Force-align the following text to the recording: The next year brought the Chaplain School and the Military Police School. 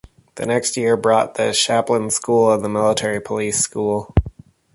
The 0.33 0.47
next 0.47 0.77
year 0.77 0.97
brought 0.97 1.35
the 1.35 1.51
Chaplain 1.53 2.09
School 2.09 2.51
and 2.51 2.65
the 2.65 2.69
Military 2.69 3.21
Police 3.21 3.59
School. 3.59 4.15